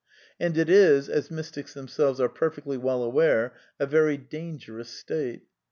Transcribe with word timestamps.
And 0.39 0.57
it 0.57 0.67
is, 0.67 1.09
as 1.09 1.29
mystics 1.29 1.75
themselves 1.75 2.19
are 2.19 2.27
per 2.27 2.49
fectly 2.49 2.75
well 2.75 3.03
aware, 3.03 3.53
a 3.79 3.85
very 3.85 4.17
dangerous 4.17 4.89
state. 4.89 5.43